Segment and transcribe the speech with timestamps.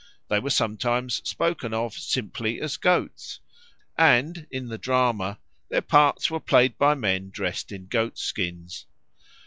[0.29, 3.39] They were sometimes spoken of simply as goats;
[3.95, 5.37] and in the drama
[5.69, 8.87] their parts were played by men dressed in goatskins.